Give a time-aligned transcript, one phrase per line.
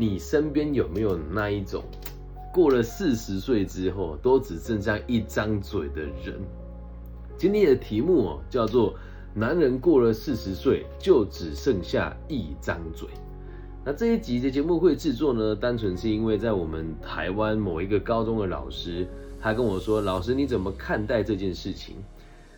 [0.00, 1.84] 你身边有没有那一种
[2.54, 6.40] 过了四十岁之后都只剩下一张嘴的人？
[7.36, 8.94] 今天的题目哦，叫做
[9.36, 13.10] “男人过了四十岁就只剩下一张嘴”。
[13.84, 19.06] 那这一集的节目会制作呢，单纯是因为在我们台湾某一个高中的老师，
[19.38, 21.96] 他跟我说：“老师，你怎么看待这件事情？”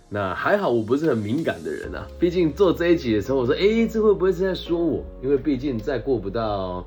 [0.09, 2.07] 那还好，我不是很敏感的人啊。
[2.21, 6.87] 毕竟做这一集的时候，我说：“哎，这会不会是在说我？”因为毕竟再过不到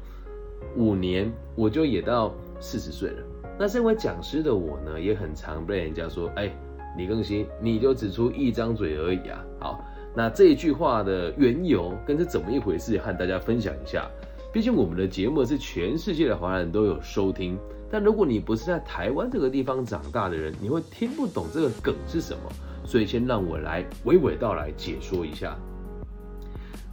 [0.76, 3.24] 五年，我就也到四十岁了。
[3.58, 6.52] 那身为讲师的我呢，也很常被人家说：“哎，
[6.98, 14.10] 李更新，你就只出一张嘴而已啊。”好，那这一句话的缘由跟是怎么一回事，和大家分享一下。
[14.52, 17.58] 毕竟我们的节目是全世界的华人都有收听，
[17.90, 22.40] 但如果你不是在台湾这个地方长大的人，你会听不懂这个梗是什么。
[22.86, 25.58] 所以先让我来娓娓道来解说一下。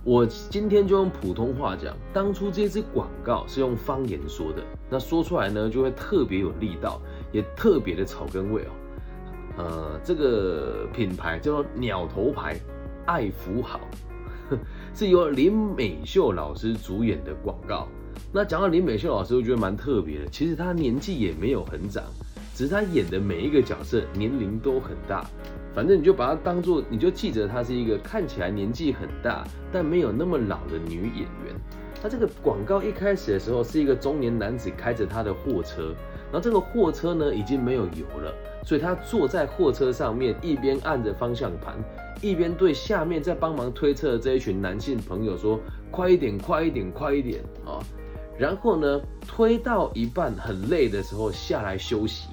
[0.05, 7.01] 我今天就用普通话讲，当初这支广告是用方言说的，那说出来呢就会特别有力道，
[7.31, 8.71] 也特别的草根味哦。
[9.59, 12.59] 呃，这个品牌叫做鸟头牌
[13.07, 13.81] 爱福好，
[14.93, 17.87] 是由林美秀老师主演的广告。
[18.33, 22.03] 那讲到林美秀老师，我觉得蛮特别的，其实她年纪也没有很长，
[22.57, 25.25] 只是她演的每一个角色年龄都很大。
[25.75, 31.55] 反正你就把它当做，你就记着她是一个看起来年纪很大，但没有那么老的女演员。
[32.03, 35.95] 她这个广告一开始的时候是一个中年男子开着他的货车，
[36.31, 38.35] 然后这个货车呢已经没有油了，
[38.65, 41.77] 所以他坐在货车上面，一边按着方向盘，
[42.21, 45.61] 一边对下面在帮忙推车的这一群男性朋友说
[45.93, 47.79] ：“快一点，快一点，快一点啊！”
[48.37, 52.29] 然后呢，推到一半很累的时候下来休息。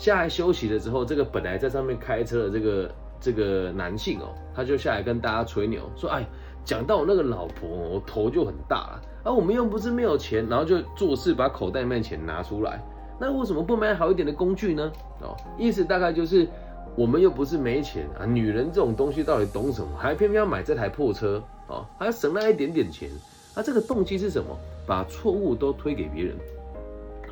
[0.00, 6.26] 下来休息了之后，这个本来在上面开车的这个这个男性哦，他就下来跟大家吹牛说：“哎，
[6.64, 9.02] 讲到我那个老婆，我头就很大了。
[9.22, 12.82] 而我们又不是没有钱，然后就做事把口袋里面钱拿出来。
[13.20, 14.90] 那为什么不买好一点的工具呢？
[15.20, 16.48] 哦，意思大概就是
[16.96, 18.24] 我们又不是没钱啊。
[18.24, 19.98] 女人这种东西到底懂什么？
[19.98, 23.10] 还偏偏要买这台破车哦，还要省那一点点钱。
[23.54, 24.56] 那这个动机是什么？
[24.86, 26.34] 把错误都推给别人。”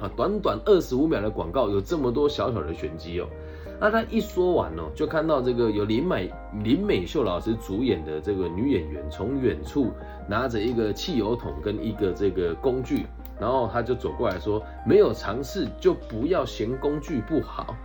[0.00, 3.26] 啊，短短二十五秒的广告有这么多小小的玄机哦。
[3.81, 6.28] 那他一说完哦，就看到这个有林美
[6.64, 9.92] 林美秀老师主演的这个女演员从远处
[10.28, 13.06] 拿着一个汽油桶跟一个这个工具，
[13.38, 17.76] 然后他就走过来说：“没有尝试就不要嫌工具不好，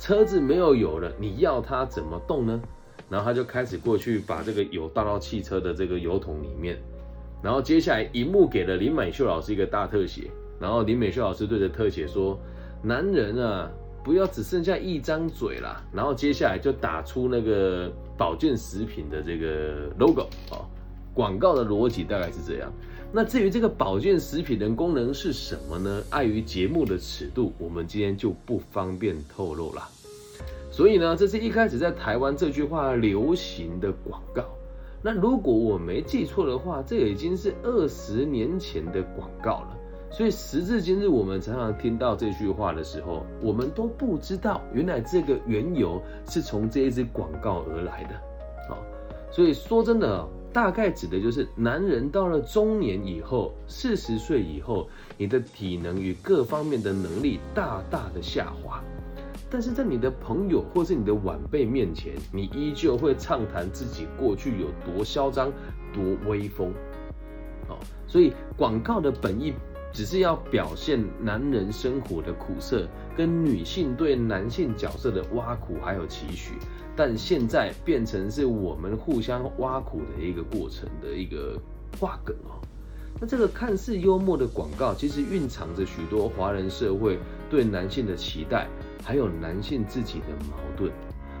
[0.00, 2.60] 车子没有油了，你要它怎么动呢？”
[3.08, 6.76] 然后他就开始过去把这个油倒到汽车的这个油桶里面，
[7.40, 10.28] 然后接下来荧幕给了林美秀老师一个大特写。
[10.58, 12.38] 然后林美秀老师对着特写说
[12.82, 13.70] ：“男人啊，
[14.02, 20.64] 不要只剩下一张嘴啦。”然后接下来就打出那个保健食品的这个 logo 啊，
[21.14, 22.72] 广告的逻辑大概是这样。
[23.12, 26.02] 那至于这个保健食品的功能是什么呢？
[26.10, 29.88] 碍于节目的尺度，我们今天就不方便透露了。
[30.72, 34.44] 所以呢，这是一开始在台湾这句话流行的广告。
[35.02, 39.75] 那如果我没记错的话，这已经是二十年前的广告了。
[40.16, 48.14] 所以时至今日，我们常常听到这句话的时候，我们都不知道原来这个缘由是从这一支广告而来的。
[48.66, 48.78] 好，
[49.30, 54.88] 所以说真的，大概指的就是男人到了中年以后，四十岁以后，
[55.18, 58.82] 你的体能与各方面的能力大大的下滑，
[59.50, 65.52] 但是在你的朋友或是你的晚辈面前，你依旧会畅谈自己过去有多嚣张、
[65.92, 66.72] 多威风。
[67.68, 69.52] 好，所以广告的本意。
[69.96, 72.86] 只是要表现男人生活的苦涩，
[73.16, 76.52] 跟女性对男性角色的挖苦还有期许，
[76.94, 81.58] 但现在变成是我们互相挖苦的一个过程的一个
[81.98, 82.60] 话梗哦。
[83.18, 87.18] 那这个看似幽默的广告，其实蕴藏着许多华人社会
[87.48, 88.68] 对男性的期待，
[89.02, 90.92] 还有男性自己的矛盾。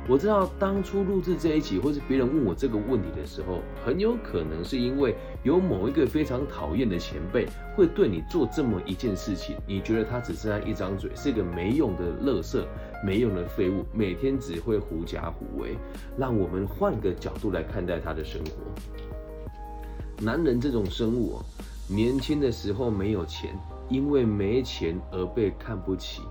[0.08, 7.44] 我知道当初录制这一集，或是别人问我这个问题的时候，很有可能是因为有某一个非常讨厌的前辈
[7.74, 12.64] 会对你做这么一件事情，你觉得他只剩下一张嘴，是个没用的垃圾、
[13.04, 15.76] 没用的废物，每天只会狐假虎威。
[16.16, 20.24] 让我们换个角度来看待他的生活。
[20.24, 21.40] 男人这种生物，
[21.88, 26.22] 年轻的时候没有钱，因为没钱而被看不起。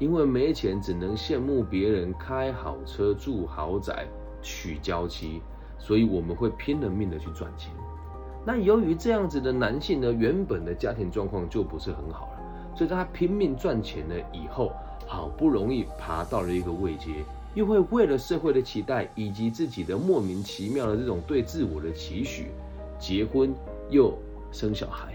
[0.00, 4.06] 因为没钱，只能羡慕别人开好车、住豪宅、
[4.42, 5.42] 娶娇妻，
[5.78, 7.70] 所以我们会拼了命的去赚钱。
[8.46, 12.40] 那由于这样子的男性呢，原本的家庭状况就不是很好了，
[12.74, 14.72] 所以他拼命赚钱了以后，
[15.06, 17.22] 好不容易爬到了一个位阶，
[17.54, 22.46] 又会为了社会的期待以及自己的莫名其妙的这种对自我的期许，
[22.98, 23.54] 结婚
[23.90, 24.16] 又
[24.50, 25.12] 生小孩。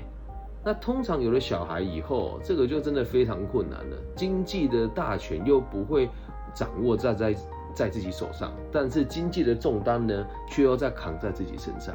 [0.65, 3.97] 那通常有了小孩以后，这个就真的非常困难了。
[4.15, 6.09] 经济的大权又不会
[6.55, 7.35] 掌握在在
[7.75, 11.93] 在自己手上，但是经济的重担呢，却又在扛在自己身上。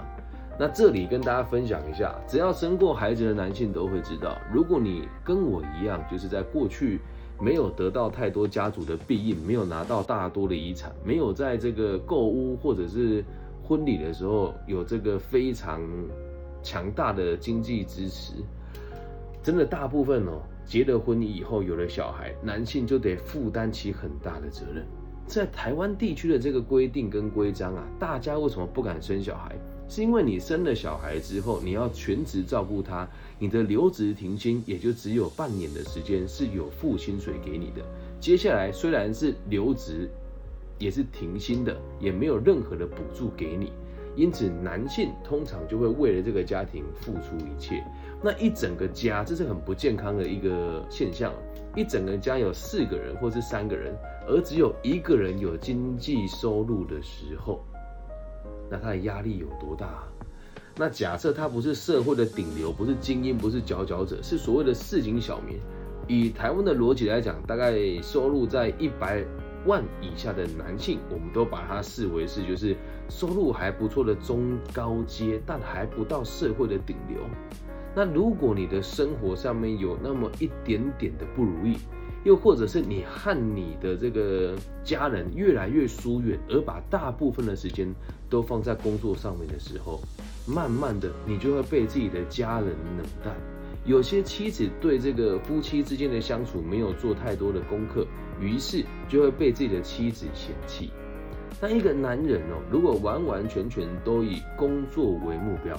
[0.57, 7.01] 那这里跟大家分享一下，只要生过孩子的男性都会知道，如果你跟我一样，就是在过去
[7.41, 13.25] 没有得到太多家族的庇应，没有拿到大多的遗产，没有在这个购物或者是
[13.67, 15.81] 婚礼的时候有这个非常
[16.63, 18.35] 强大的经济支持。
[19.43, 24.85] 真的大部分哦，结了婚以后有了小孩，男性就得负担起很大的责任。
[25.27, 29.57] 在台湾地区的这个规定跟规章啊，大家为什么不敢生小孩？
[29.89, 33.09] 是因为你生了小孩之后，你要全职照顾他，
[33.39, 37.83] 你的留职停薪也就只有半年的时间是有付薪水给你的。
[38.21, 40.09] 接下来虽然是留职，
[40.79, 43.73] 也是停薪的，也没有任何的补助给你。
[44.17, 47.83] 因此，男性通常就会为了这个家庭付出一切。
[48.23, 51.33] 那一整个家，这是很不健康的一个现象。
[51.77, 53.95] 一整个家有四个人或是三个人，
[54.27, 57.65] 而只有一个人有经济收入的时候，
[58.69, 60.05] 那他的压力有多大？
[60.77, 65.59] 那假设他不是社会的顶流，不是精英，不是佼佼者，是所谓的市井小民。
[66.09, 69.25] 以台湾的逻辑来讲，大概收入在一百。
[69.67, 72.77] 万以下的男性，我们都把它视为是就是
[73.09, 77.19] 收入还不错的中高阶，但还不到社会的顶流。
[77.95, 81.77] 那如果你的生活上面有那么一点点的不如意，
[82.25, 84.55] 又或者是你和你的这个
[84.85, 87.93] 家人越来越疏远，而把大部分的时间
[88.29, 90.01] 都放在工作上面的时候，
[90.47, 93.35] 慢慢的你就会被自己的家人冷淡。
[93.87, 98.07] 有些妻子对这个夫妻之间的相处没有做太多的功课，
[98.41, 100.91] 于是就会被自己的妻子嫌弃。
[101.61, 105.79] 那一个男人哦，如果完完全全都以工作为目标，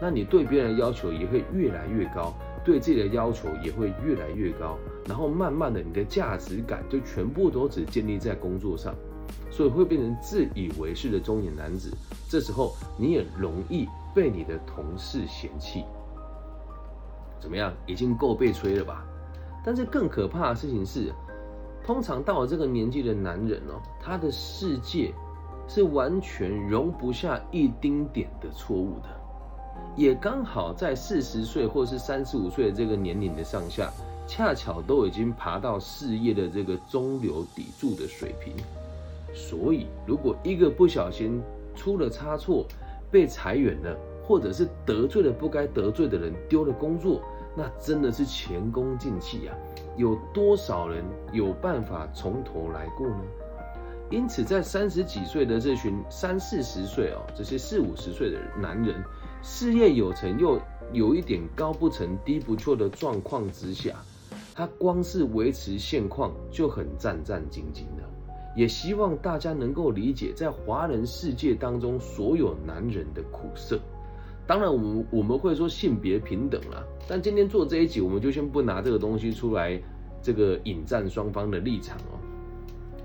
[0.00, 4.76] 那你对别人的要求也会越来越高，对自己的要求也会越来越高，
[5.06, 8.94] 然后慢慢的你的价值感就全部都只建立在工作上，
[9.50, 11.90] 所以会变成自以为是的中年男子。
[12.28, 15.84] 这时候你也容易被你的同事嫌弃。
[17.40, 17.72] 怎么样？
[17.86, 19.04] 已经够被吹了吧？
[19.64, 21.12] 但是更可怕的事情是，
[21.84, 25.12] 通常到了这个年纪的男人哦，他的世界
[25.68, 29.08] 是完全容不下一丁点的错误的，
[29.96, 33.90] 也刚好在四十岁或是三十五岁的这个年龄的上下，
[34.26, 38.54] 恰巧都已经爬到事业的这个中流砥柱的水平。
[39.34, 41.42] 所以，如果一个不小心
[41.74, 42.64] 出了差错，
[43.10, 43.96] 被裁员了。
[44.26, 47.22] 或者是得罪了不该得罪的人，丢了工作，
[47.56, 49.56] 那真的是前功尽弃啊！
[49.96, 53.22] 有多少人有办法从头来过呢？
[54.10, 59.02] 因此，在三十几岁的这群三四十岁哦，这些四五十岁的男人，
[59.42, 60.60] 事业有成又
[60.92, 63.94] 有一点高不成低不就的状况之下，
[64.54, 68.02] 他光是维持现况就很战战兢兢的。
[68.54, 73.78] 也希望大家能够理解，在华人世界当中，所有男人的苦涩。
[74.46, 79.80] 当然，我们我们会说性别平等啦，但今天做这一集，我们就先不拿这个东西出来，
[80.22, 82.20] 这个引战双方的立场哦。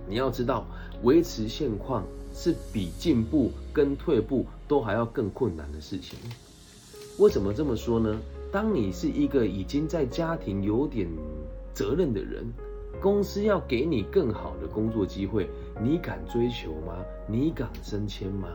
[0.07, 0.67] 你要知道，
[1.01, 6.19] 维持现况是比进步跟退步都还要更困难的事情。
[7.17, 8.19] 为什么这么说呢？
[8.51, 11.07] 当你是一个已经在家庭有点
[11.73, 12.45] 责任的人，
[13.01, 15.49] 公司要给你更好的工作机会，
[15.81, 16.97] 你敢追求吗？
[17.27, 18.49] 你敢升迁吗？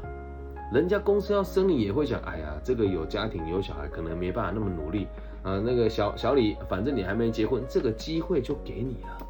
[0.73, 5.07] 人家公司要升你，也会想，哎呀，这个有家庭有小孩，可能没办法那么努力
[5.45, 5.63] 啊。
[5.65, 9.27] 那个小小李，反正你还没结婚，这个机会就给你了。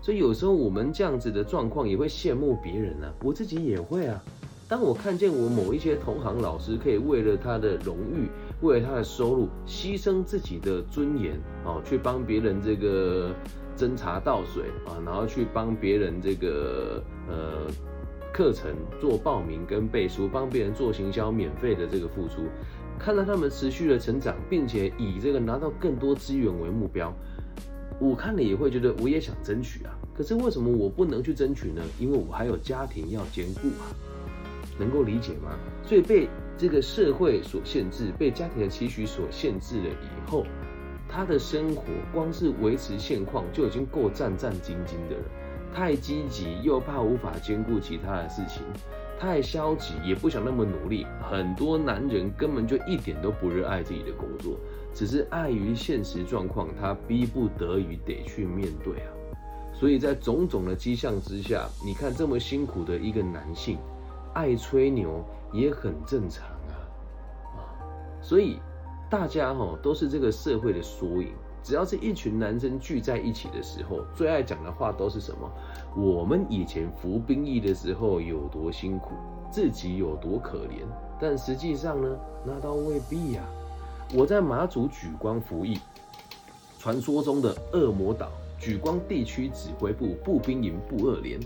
[0.00, 3.12] 所以有时候我们这样子的状况，也会羡慕别人啊。
[3.24, 4.22] 我自己也会啊。
[4.68, 8.28] 当我看见我某一些同行老师，可以为了他的荣誉，
[8.60, 11.32] 为了他的收入，牺牲自己的尊严
[11.64, 13.34] 哦，去帮别人这个
[13.76, 17.66] 斟茶倒水啊，然后去帮别人这个呃。
[18.32, 22.42] 课程做报名跟背书，帮别人做行销，免费的这个付出，
[22.98, 27.12] 看到他们持续的成长，并且以这个拿到更多资源为目标，
[27.98, 29.96] 我看了也会觉得我也想争取啊。
[30.16, 31.82] 可是为什么我不能去争取呢？
[31.98, 33.90] 因为我还有家庭要兼顾啊，
[34.78, 35.58] 能够理解吗？
[35.84, 40.44] 所以被这个社会所限制，被家庭的期许所限制了以后，
[41.08, 45.24] 他的生活光是维持现况就已经够战战兢兢的了。
[45.74, 48.62] 太积极又怕无法兼顾其他的事情，
[49.18, 51.06] 太消极也不想那么努力。
[51.30, 54.56] 很多男人根本就一点都不热爱自己的工作，
[54.94, 59.12] 只是碍于现实状况，他逼不得已得去面对啊。
[59.72, 63.78] 所以在种种的迹象之下，你看这么辛苦的一个男性，
[64.34, 66.74] 爱吹牛也很正常啊
[67.54, 67.60] 啊。
[68.20, 68.58] 所以
[69.08, 71.28] 大家哈都是这个社会的缩影。
[71.68, 75.52] 只要是一群男生聚在一起的时候，最爱讲的话都是什么？
[75.94, 79.10] 我们以前服兵役的时候有多辛苦，
[79.50, 80.86] 自己有多可怜。
[81.20, 83.42] 但实际上呢，那倒未必呀。
[84.14, 85.78] 我在马祖举光服役，
[86.78, 91.38] 传说中的恶魔岛举光地区指挥部步兵营步二连。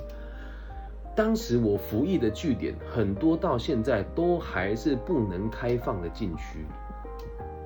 [1.17, 6.64] 当时我服役的据点很多，到现在都还是不能开放的禁区。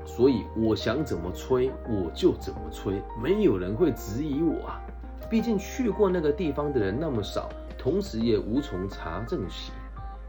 [0.07, 4.81] 所以我想怎么吹我就怎么吹，没有人会质疑我啊。
[5.29, 9.73] 毕竟去过那个地方的人那么少，同时也无从查证起。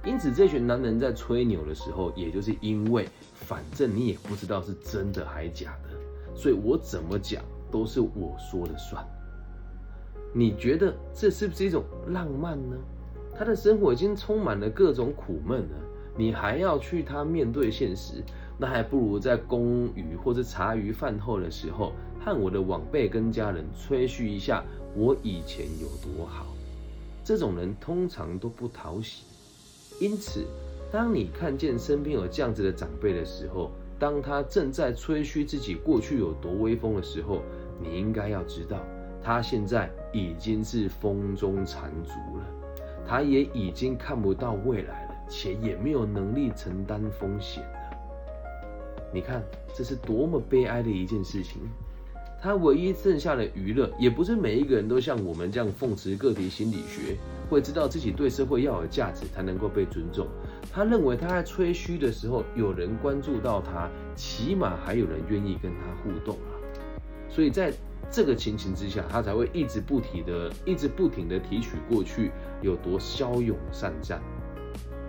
[0.03, 9.05] 因此，这群男人在吹牛的时候，也就是因为反正你也不知道是真的还假的，所以我怎么讲都是我说了算。
[10.33, 12.75] 你觉得这是不是一种浪漫呢？
[13.37, 15.75] 他的生活已经充满了各种苦闷了，
[16.17, 18.23] 你还要去他面对现实？
[18.57, 24.63] 那还不如在公余或者茶余饭后的时候，和我的晚辈跟家人吹嘘一下
[24.95, 26.47] 我以前有多好。
[27.23, 29.25] 这种人通常都不讨喜，
[30.01, 30.45] 因此，
[30.91, 33.69] 当你看见身边有这样子的长辈的时候，
[33.99, 37.43] 当他正在吹嘘自己过去有多威风的时候，
[37.79, 38.79] 你应该要知道，
[39.21, 42.45] 他现在已经是风中残烛了，
[43.05, 47.97] 他也已经看不到未来，且也没有能力承担风险的。
[49.13, 49.41] 你看，
[49.73, 51.61] 这是多么悲哀的一件事情。
[52.39, 57.17] 他唯一剩下的娱乐，也不是每一个人都像我们这样奉持个体心理学，
[57.49, 60.27] 会知道自己对社会要有价值才能够被尊重。
[60.71, 66.53] 他认为他在吹嘘的时候，有人关注到他，起码还有人愿意跟他互动啊。
[67.27, 67.73] 所以在
[68.11, 72.31] 这个情形之下，他才会一直不停的、一直不停的提取过去
[72.61, 74.21] 有多骁勇善战。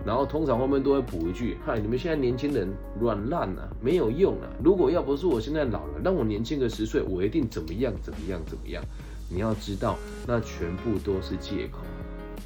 [0.05, 2.67] 然后通常后面都会补一句：“嗨，你们现在年轻人
[2.99, 4.49] 软烂了，没有用了。
[4.63, 8.83] 如果要不是我现在老了，让我年轻个十岁，我一定怎么样怎么样怎么样。”
[9.31, 11.81] 你要知道，那全部都是借口，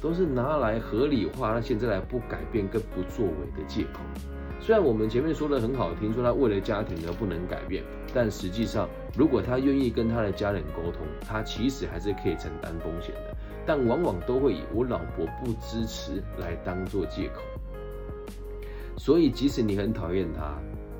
[0.02, 4.00] 都是拿来合理化那现在来不改变跟不作为的借口。
[4.60, 7.82] 虽然我们前面说的很好听，说他为了家庭而不能改变，
[8.12, 13.36] 但实际上，如果他愿意跟他的家人沟通，他其实还是可以承担风险的。
[13.66, 17.40] 但往往都会以我老婆不支持来当做借口，
[18.96, 20.54] 所以即使你很讨厌他，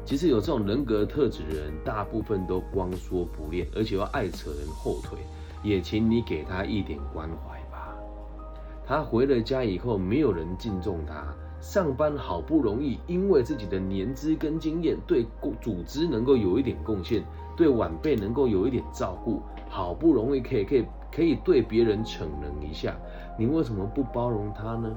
[0.05, 5.19] 其实有这种人格特质的人，大部分都光说不练，而且要爱扯人后腿，
[5.63, 7.97] 也请你给他一点关怀吧。
[8.87, 15.25] 他回了家以后，没有人敬重他，上班好不容易，因为自己的年资跟经验，对
[15.61, 17.25] 组织能够有一点贡献，
[17.57, 20.85] 对晚辈能够有一点照顾，好不容易可以可以。
[21.15, 22.97] 可以对别人逞能一下，
[23.39, 24.91] 你为什么不包容他呢？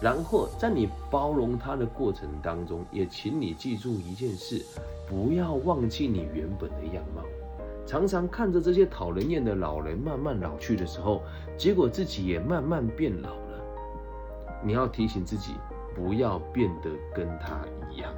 [0.00, 4.62] 然后在你包容他的过程当中，也请你记住一件事，
[5.08, 7.22] 不要忘记你原本的样貌。
[7.86, 11.22] 常常看着这些讨人厌的老人慢慢老去的时候，
[11.56, 13.62] 结果自己也慢慢变老了。
[14.62, 15.54] 你要提醒自己，
[15.94, 17.60] 不要变得跟他
[17.90, 18.12] 一样。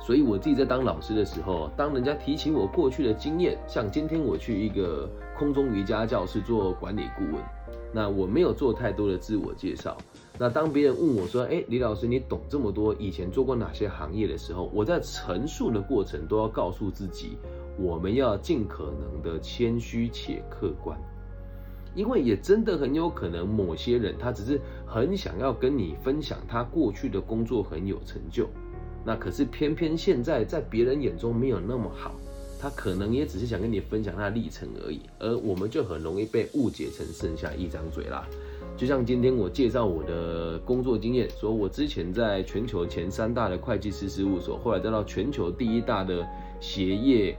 [0.00, 7.34] 所以我自己在当老师的时候，当人家提起我过去的经验，像今天我去一个空中瑜伽教室做管理顾问，
[7.92, 9.96] 那我没有做太多的自我介绍。
[10.38, 17.36] 那当别人问我说：“哎，李老师，你懂这么多，以前做过哪些行业的时候？”我在陈述的过程都要告诉自己，
[17.76, 20.96] 我们要尽可能的谦虚且客观，
[21.96, 28.48] 因为也真的很有可能某些人他只是很想要跟你分享他过去的工作很有成就。
[29.08, 32.14] 那可是偏偏现在在别人眼中没有那么好，
[32.60, 38.28] 他可能也只是想跟你分享他的历程而已，而我们就很容易被误解成剩下一张嘴啦。
[38.76, 46.22] 就像今天我介绍我的工作经验，说我之前在全球前三大的会计师事务所，后来再到全球第一大的
[46.60, 47.34] 鞋业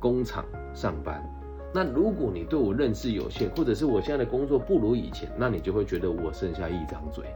[0.00, 1.22] 工厂上班。
[1.74, 7.26] 那如果你对我认识有限，或者是我现在的工作不如以前，那你就会觉得我剩下一张嘴。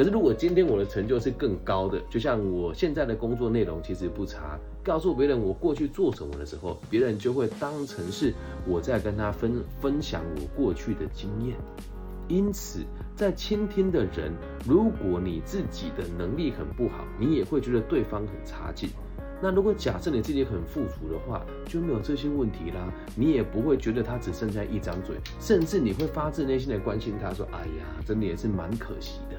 [0.00, 8.32] 可是，如果今天我的成就是更高的，就像我现在的工作内容其实不差，告诉别人我过去做什么的时候，别人就会当成是
[8.66, 11.54] 我在跟他分分享我过去的经验。
[12.28, 12.78] 因此，
[13.14, 14.32] 在倾听的人，
[14.66, 18.88] 如果你自己的能力很不好，你也会觉得对方很差劲。
[19.42, 29.36] 那如果假设你自己很富足的话，就没有这些问题啦，你也不会觉得他只剩下一张嘴，甚至你会发自内心的关心他，说：“哎呀，真的也是蛮可惜的。”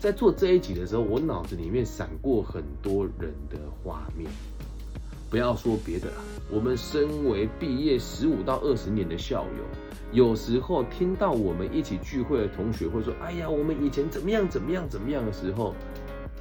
[0.00, 4.30] 在做这一集的时候，我脑子里面闪过很多人的画面。
[5.28, 6.14] 不要说别的了，
[6.50, 9.62] 我们身为毕业十五到二十年的校友，
[10.10, 15.74] 有时候听到我们一起聚会的同学会说：“哎呀，我们以前怎么样怎么样怎么样的时候，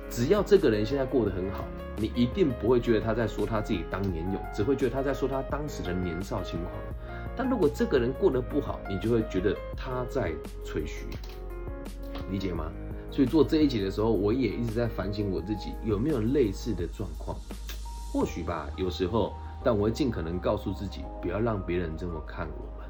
[0.09, 1.65] 只要这个人现在过得很好，
[1.97, 6.71] 你一定不会觉得他在说他自己当年勇，只会觉得他在说他当时的年少轻狂。
[7.35, 11.05] 但如果这个人过得不好，你就会觉得他在吹嘘，
[12.31, 12.71] 理解吗？
[13.11, 17.35] 所以做这一集的时候，我也一直在反省我自己有没有类似的状况。
[18.11, 22.87] 或许吧，有时候，但我会尽可能告诉自己，不要让别人这么看我们。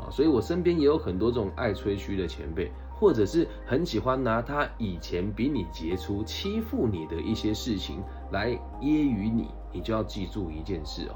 [0.00, 8.02] 啊，所以我身边也有很多这种爱吹嘘的前辈，或者是很喜欢拿他以前比你杰出、欺负你的一些事情
[8.32, 9.50] 来揶揄你。
[9.72, 11.14] 你就要记住一件事哦。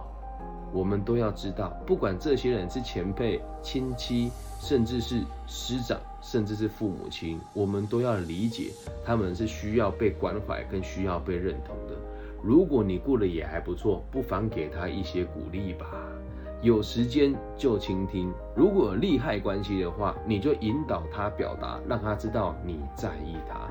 [0.74, 4.28] 我们都要知道，不管这些人是前辈、亲戚，
[4.58, 8.72] 甚至是师长，甚至是父母亲，我们都要理解
[9.06, 11.94] 他们是需要被关怀，跟需要被认同的。
[12.42, 15.86] 如果你过得也还不错，不妨给他一些鼓励吧。
[16.60, 23.70] 有时间就倾听，如果有利害关系的话，你就引导他表达，让他知道你在意他。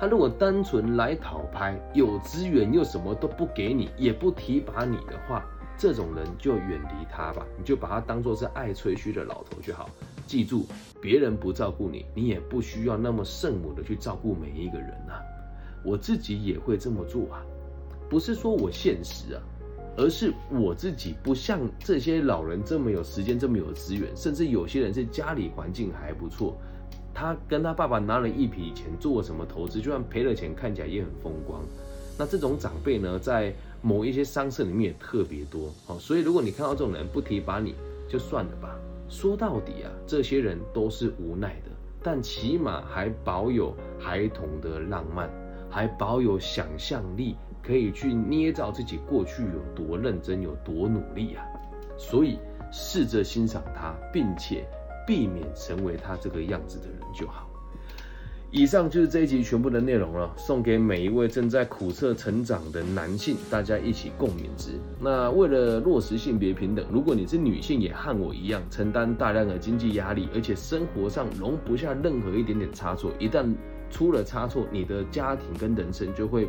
[0.00, 5.44] 他如果单纯来讨拍，有资源又什么都不给你，也不提拔你的话，
[5.78, 9.88] 这种人就远离他吧，你就把他当做是爱吹嘘的老头就好。
[10.26, 10.66] 记住，
[11.00, 15.22] 别人不照顾你，你也不需要那么圣母的去照顾每一个人啊。
[15.84, 17.40] 我自己也会这么做啊，
[18.10, 19.40] 不是说我现实啊，
[19.96, 26.58] 而是我自己不像这些老人这么有时间，这么有资源，甚至有些人是家里环境还不错，
[27.14, 31.62] 他跟他爸爸拿了一笔钱做什么投资，就算赔了钱，看起来也很风光。
[32.18, 37.74] 那这种长辈呢，在某一些商社里面也特别多，好，所以如果你看到这种人不提拔你，
[38.08, 38.74] 就算了吧。
[39.08, 41.70] 说到底啊，这些人都是无奈的，
[42.02, 45.30] 但起码还保有孩童的浪漫，
[45.70, 51.44] 还保有想象力，可以去捏造自己过去有多认真、有多努力啊。
[51.96, 52.38] 所以
[52.70, 54.66] 试着欣赏他，并且
[55.06, 57.47] 避免成为他这个样子的人就好。
[58.50, 64.70] 以上就是这一集全部的内容了，送给每一位正在苦涩成长的男性，大家一起共勉之。
[64.98, 73.44] 那为了落实性别平等，如果你是女性，也和我一样承担大量的经济压力，而且生活上容不下任何一点点差错，一旦
[73.90, 76.48] 出了差错，你的家庭跟人生就会，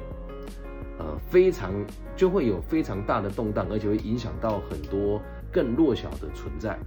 [0.99, 1.73] 呃，非常
[2.15, 6.79] 就会有非常大的动荡，而且会影响到很多更弱小的存在。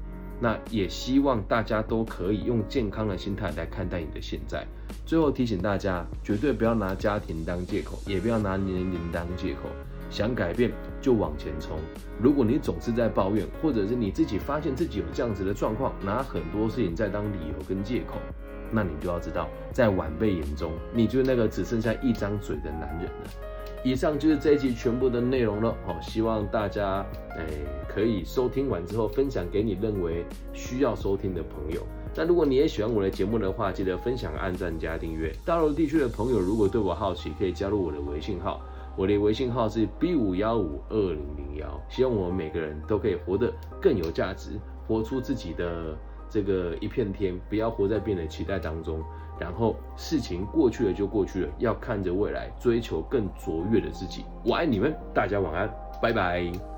[0.42, 4.66] 那也希望大家都可以用健康的心态来看待你的现在。
[5.06, 9.68] 最后提醒大家，绝对不要拿家庭当借口，也不要拿年龄当借口。
[10.10, 11.78] 想改变就往前冲。
[12.20, 18.16] 如果你总是在抱怨，或者是你自己发现自己有这样子的状况，拿很多事情在当理由跟借口，
[18.72, 23.30] 那你就要知道，在晚辈眼中，你就是那个只剩下一张嘴的男人了。
[23.84, 27.04] 以上就是这一集全部的内容了，好，希望大家
[27.36, 27.44] 诶
[27.88, 31.82] 可以收听完之后分享给你认为需要收听的朋友。
[32.14, 35.34] 那如果你也喜欢我的节目的话，记得分享、按赞、加订阅。
[35.44, 38.60] 大陆地区的朋友如果对我好奇，可以加入我的微信号，
[38.96, 41.80] 我的微信号是 B 五幺五二零零幺。
[41.88, 44.50] 希望我们每个人都可以活得更有价值，
[44.86, 45.96] 活出自己的
[46.30, 49.02] 这个一片天，不要活在别人的期待当中。
[49.42, 54.24] 然后事情过去了就过去了，要看着未来，追求更卓越的自己。
[54.44, 55.68] 我爱你们，大家晚安，
[56.00, 56.71] 拜拜。